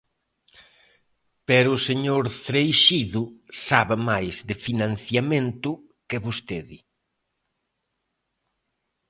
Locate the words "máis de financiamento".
4.09-5.69